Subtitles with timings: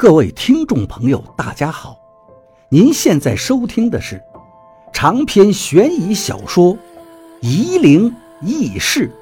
[0.00, 1.94] 各位听众朋友，大家好！
[2.70, 4.18] 您现在收听的是
[4.94, 6.74] 长篇悬疑小说
[7.42, 8.10] 《夷陵
[8.40, 9.12] 轶事》，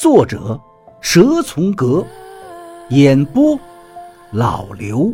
[0.00, 0.58] 作者
[1.02, 2.02] 蛇从阁，
[2.88, 3.60] 演播
[4.32, 5.12] 老刘。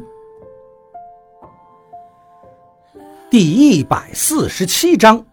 [3.29, 5.27] 第一百四十七章，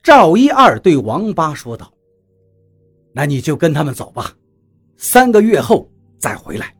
[0.00, 1.92] 赵一二对王八说道
[3.12, 4.32] ：“那你就跟他们走吧，
[4.96, 6.72] 三个月后再回来。”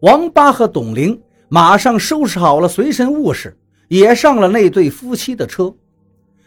[0.00, 3.56] 王八和董玲马上收拾好了随身物事，
[3.88, 5.74] 也上了那对夫妻的车。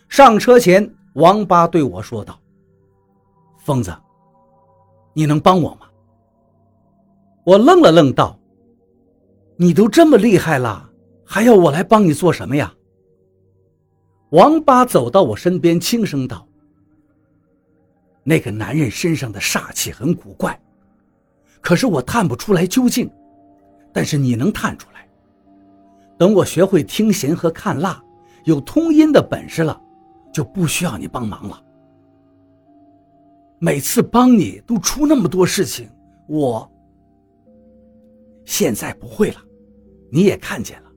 [0.10, 2.40] 上车前，王八对我说道
[3.64, 3.96] ：“疯子，
[5.14, 5.88] 你能帮我吗？”
[7.46, 8.40] 我愣了愣，道
[9.58, 10.90] ：“你都这么厉害了，
[11.24, 12.74] 还要我来帮你做什么呀？”
[14.32, 16.48] 王八走到我身边，轻声道
[18.24, 20.60] ：“那个男人身上的煞气很古怪，
[21.62, 23.08] 可是我探不出来究竟。”
[23.94, 25.08] 但是你能探出来。
[26.18, 28.02] 等我学会听弦和看蜡，
[28.44, 29.80] 有通音的本事了，
[30.34, 31.62] 就不需要你帮忙了。
[33.60, 35.90] 每次帮你都出那么多事情，
[36.28, 36.70] 我
[38.46, 39.38] 现在不会了。
[40.12, 40.90] 你也看见了，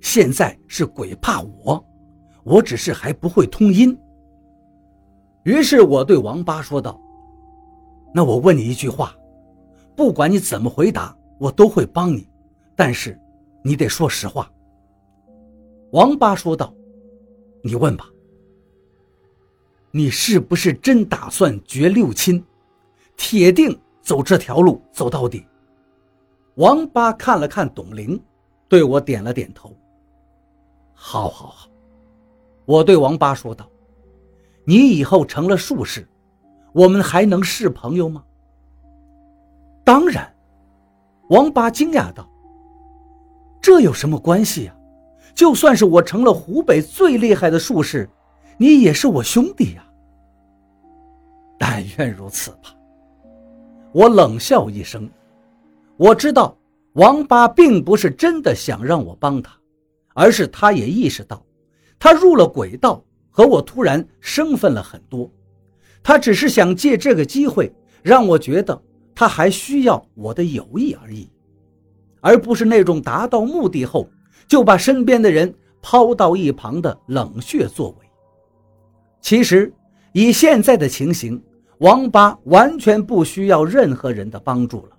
[0.00, 1.84] 现在是鬼怕我，
[2.42, 3.96] 我只是还不会通音。
[5.44, 7.00] 于是我对王八说道
[8.14, 9.14] ：“那我问你一句话，
[9.94, 12.26] 不管你怎么回答，我都会帮你。”
[12.76, 13.18] 但是，
[13.62, 14.50] 你得说实话。”
[15.92, 16.74] 王八说道
[17.62, 18.10] ，“你问吧，
[19.92, 22.44] 你是不是真打算绝六亲，
[23.16, 25.46] 铁定走这条路走到底？”
[26.56, 28.20] 王八看了看董玲，
[28.68, 29.72] 对我点了点头。
[30.92, 31.68] “好，好，好。”
[32.66, 33.70] 我对王八说道
[34.64, 36.08] ，“你以后成了术士，
[36.72, 38.24] 我们还能是朋友吗
[39.84, 40.34] ？”“当然。”
[41.30, 42.28] 王八惊讶道。
[43.64, 44.76] 这有什么关系呀？
[45.34, 48.06] 就算是我成了湖北最厉害的术士，
[48.58, 49.82] 你也是我兄弟呀。
[51.58, 52.76] 但愿如此吧。
[53.90, 55.08] 我冷笑一声，
[55.96, 56.54] 我知道
[56.92, 59.56] 王八并不是真的想让我帮他，
[60.12, 61.42] 而是他也意识到，
[61.98, 65.30] 他入了鬼道和我突然生分了很多，
[66.02, 68.78] 他只是想借这个机会让我觉得
[69.14, 71.30] 他还需要我的友谊而已。
[72.24, 74.08] 而不是那种达到目的后
[74.48, 78.06] 就把身边的人抛到一旁的冷血作为。
[79.20, 79.70] 其实，
[80.12, 81.42] 以现在的情形，
[81.80, 84.96] 王八完全不需要任何人的帮助了。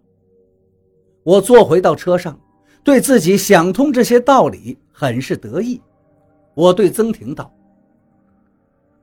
[1.23, 2.39] 我坐回到车上，
[2.83, 5.81] 对自己想通这些道理很是得意。
[6.53, 7.51] 我对曾婷道：“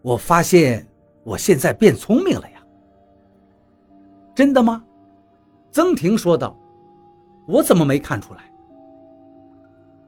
[0.01, 0.87] 我发现
[1.25, 2.63] 我现在变聪明了呀。”
[4.33, 4.85] 真的吗？
[5.73, 6.57] 曾婷说道。
[7.53, 8.41] 我怎么没看出来？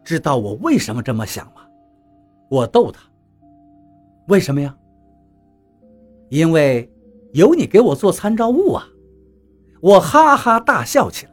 [0.03, 1.61] 知道我为什么这么想吗？
[2.49, 3.03] 我逗他。
[4.29, 4.75] 为什么呀？
[6.31, 6.91] 因为
[7.35, 8.87] 有你给我做参照物啊！
[9.83, 11.33] 我哈哈大笑起来。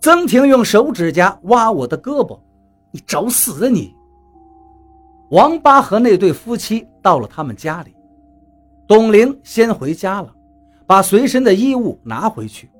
[0.00, 2.38] 曾婷用手指甲挖我的胳膊，
[2.90, 3.94] 你找死啊你！
[5.30, 7.96] 王八和那对夫妻到了他们家里，
[8.86, 10.30] 董玲先回家了，
[10.86, 12.70] 把随身的衣物拿回去。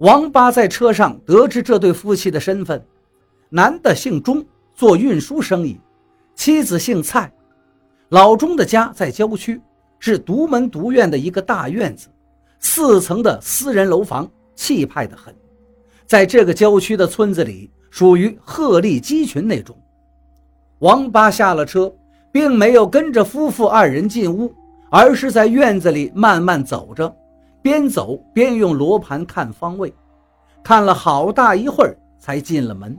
[0.00, 2.82] 王八在车上得知这对夫妻的身份，
[3.50, 4.42] 男的姓钟，
[4.74, 5.78] 做运输生意；
[6.34, 7.30] 妻子姓蔡。
[8.08, 9.60] 老钟的家在郊区，
[9.98, 12.08] 是独门独院的一个大院子，
[12.60, 15.34] 四层的私人楼房，气派的很。
[16.06, 19.76] 在这个郊区的村子里，属于鹤立鸡群那种。
[20.78, 21.94] 王八下了车，
[22.32, 24.50] 并没有跟着夫妇二人进屋，
[24.90, 27.14] 而是在院子里慢慢走着。
[27.62, 29.92] 边走边用罗盘看方位，
[30.62, 32.98] 看了好大一会儿才进了门。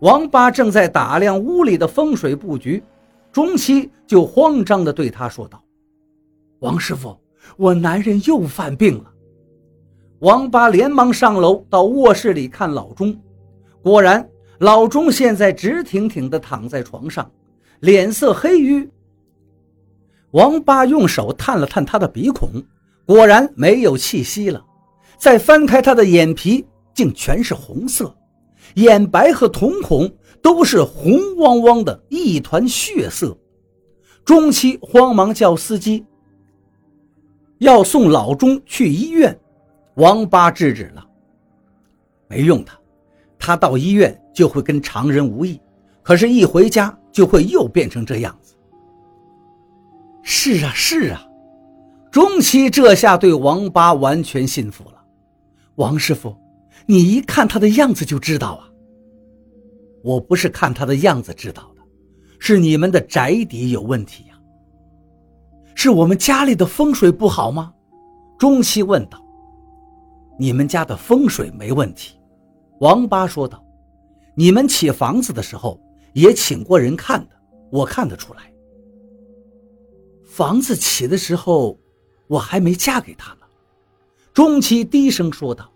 [0.00, 2.82] 王八正在打量屋里的风水布局，
[3.30, 5.62] 中期就慌张地对他说道
[6.60, 7.16] ：“王师傅，
[7.56, 9.12] 我男人又犯病了。”
[10.20, 13.18] 王八连忙上楼到卧室里看老钟，
[13.82, 14.26] 果然
[14.58, 17.30] 老钟现在直挺挺地躺在床上，
[17.80, 18.88] 脸色黑淤。
[20.32, 22.50] 王八用手探了探他的鼻孔。
[23.10, 24.64] 果然没有气息了，
[25.18, 26.64] 再翻开他的眼皮，
[26.94, 28.16] 竟全是红色，
[28.74, 30.08] 眼白和瞳孔
[30.40, 33.36] 都是红汪汪的一团血色。
[34.24, 36.06] 钟七慌忙叫司机
[37.58, 39.36] 要送老钟去医院，
[39.94, 41.04] 王八制止了，
[42.28, 42.70] 没用的，
[43.40, 45.60] 他到医院就会跟常人无异，
[46.00, 48.54] 可是，一回家就会又变成这样子。
[50.22, 51.26] 是啊，是啊。
[52.10, 55.04] 钟七这下对王八完全信服了。
[55.76, 56.36] 王师傅，
[56.86, 58.68] 你一看他的样子就知道啊。
[60.02, 61.82] 我不是看他的样子知道的，
[62.38, 64.34] 是你们的宅邸有问题呀。
[65.74, 67.72] 是我们家里的风水不好吗？
[68.38, 69.22] 钟七问道。
[70.38, 72.18] 你们家的风水没问题，
[72.80, 73.62] 王八说道。
[74.34, 75.78] 你们起房子的时候
[76.14, 77.36] 也请过人看的，
[77.70, 78.50] 我看得出来。
[80.24, 81.78] 房子起的时候，
[82.30, 83.40] 我还没嫁给他呢。
[84.32, 85.68] 钟七低声说道。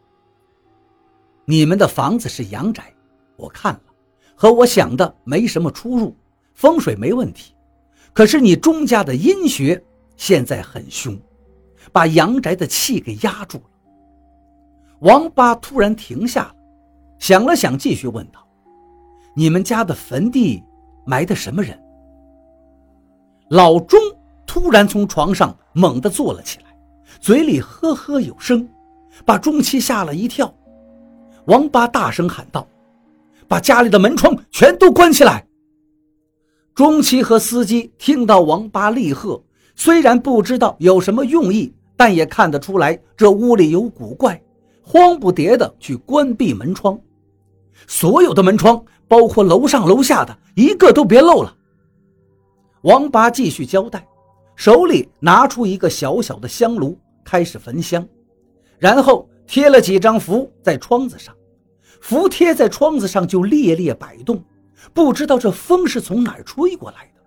[1.47, 2.95] 你们的房子是阳宅，
[3.37, 3.81] 我看了，
[4.37, 6.17] 和我想的没什么出入，
[6.55, 7.53] 风水没问题。
[8.13, 9.83] 可是你钟家的阴学
[10.17, 11.19] 现在很凶，
[11.93, 13.65] 把阳宅的气给压住了。
[15.01, 16.55] 王八突然停下了，
[17.19, 18.47] 想了想，继续问道
[19.35, 20.63] ：“你们家的坟地
[21.05, 21.77] 埋的什么人？”
[23.51, 23.99] 老钟
[24.47, 26.65] 突然从床上猛地坐了起来，
[27.21, 28.67] 嘴里呵呵有声，
[29.25, 30.53] 把钟七吓了一跳。
[31.47, 32.67] 王八大声喊道
[33.47, 35.47] ：“把家里的门窗全都关起来！”
[36.75, 39.43] 钟七和司机听到王八厉喝，
[39.77, 44.43] 虽然不知道有什么用意，但也看得出来这屋里有古怪，
[44.83, 46.99] 慌不迭地去关闭门窗。
[47.87, 51.55] 所有的门窗，包括楼上楼下的一个都别漏了。
[52.83, 54.07] 王八继续交代，
[54.57, 58.07] 手里拿出一个小小的香炉，开始焚香，
[58.79, 59.29] 然后。
[59.47, 61.37] 贴了几张符在窗子上，
[62.01, 64.43] 符贴在窗子上就猎猎摆动，
[64.95, 67.21] 不知道这风是从哪儿吹过来的。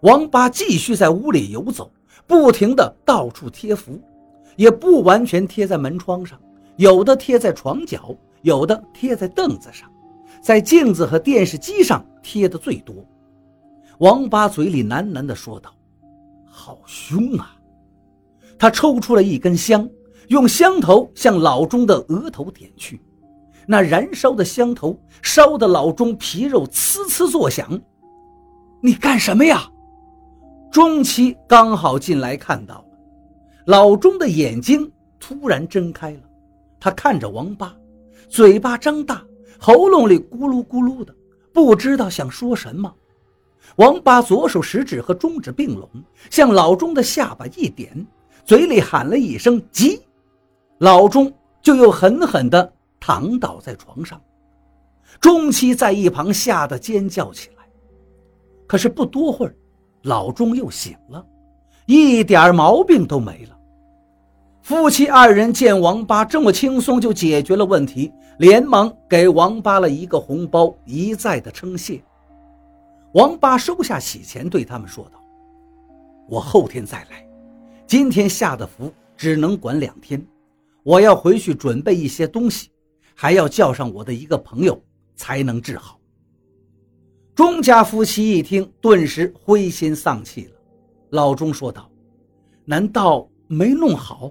[0.00, 1.88] 王八继续在屋里游走，
[2.26, 4.00] 不停地到处贴符，
[4.56, 6.36] 也不完全贴在门窗上，
[6.78, 9.88] 有的贴在床角，有的贴在凳子上，
[10.42, 12.96] 在镜子和电视机上贴的最多。
[13.98, 15.72] 王八嘴里喃喃地说道
[16.50, 17.56] ：“好凶啊！”
[18.58, 19.88] 他抽出了一根香。
[20.28, 23.00] 用香头向老钟的额头点去，
[23.66, 27.68] 那燃烧的香头烧得老钟皮肉呲呲作响。
[28.80, 29.68] 你干什么呀？
[30.70, 32.84] 钟七刚好进来看到了，
[33.66, 34.88] 老钟的眼睛
[35.18, 36.20] 突然睁开了，
[36.78, 37.74] 他看着王八，
[38.28, 39.24] 嘴巴张大，
[39.58, 41.12] 喉咙里咕噜咕噜的，
[41.52, 42.94] 不知道想说什么。
[43.76, 45.88] 王八左手食指和中指并拢，
[46.30, 48.06] 向老钟的下巴一点，
[48.44, 50.00] 嘴里喊了一声“急”。
[50.78, 51.32] 老钟
[51.62, 54.20] 就又狠狠地躺倒在床上，
[55.20, 57.64] 钟七在一旁吓得尖叫起来。
[58.66, 59.54] 可是不多会儿，
[60.02, 61.24] 老钟又醒了，
[61.86, 63.56] 一点毛病都没了。
[64.62, 72.00] 夫妻二人见王八这么轻松就解决了问题，连忙给王八了一个红包，一再的称谢。
[73.14, 75.20] 王八收下喜钱，对他们说道
[76.28, 77.26] ：“我后天再来，
[77.86, 80.24] 今天下的符只能管两天。”
[80.82, 82.70] 我要回去准备一些东西，
[83.14, 84.82] 还要叫上我的一个朋友
[85.14, 86.00] 才能治好。
[87.34, 90.52] 钟家夫妻一听，顿时灰心丧气了。
[91.10, 91.90] 老钟说道
[92.64, 94.30] ：“难道没弄好？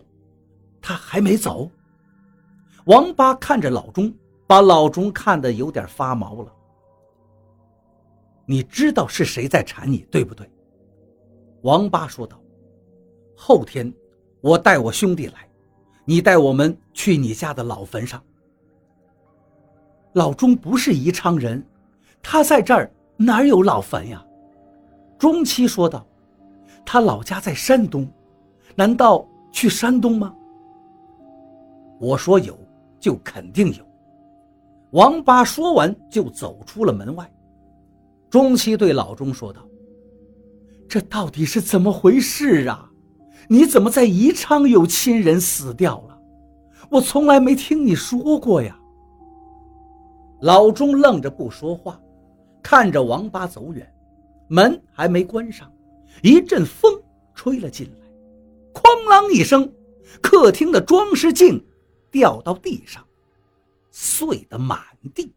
[0.81, 1.69] 他还没走？”
[2.85, 4.11] 王八看着老钟，
[4.47, 6.51] 把老钟看得有点发毛了。
[8.49, 10.49] 你知道是谁在缠你，对不对？
[11.61, 12.41] 王八说道
[13.37, 13.93] ：“后天
[14.41, 15.47] 我带我兄弟来。”
[16.03, 18.19] 你带我们去你家的老坟上。
[20.13, 21.63] 老钟不是宜昌人，
[22.23, 24.25] 他在这儿哪有老坟呀？
[25.19, 26.03] 钟七说道
[26.83, 28.11] ：“他老家在山东，
[28.73, 30.35] 难道去山东吗？”
[32.01, 32.57] 我说有，
[32.99, 33.85] 就肯定有。
[34.89, 37.31] 王八说完就走出了门外。
[38.29, 39.67] 钟七对老钟说道
[40.87, 42.85] ：“这到底是怎么回事啊？”
[43.51, 46.21] 你怎么在宜昌有亲人死掉了？
[46.91, 48.79] 我从来没听你说过呀。
[50.41, 51.99] 老钟愣着不说话，
[52.61, 53.91] 看着王八走远，
[54.47, 55.71] 门还没关上，
[56.21, 57.01] 一阵风
[57.33, 58.07] 吹了进来，
[58.73, 59.73] 哐啷一声，
[60.21, 61.65] 客厅的装饰镜
[62.11, 63.03] 掉到地上，
[63.89, 64.79] 碎得满
[65.15, 65.33] 地。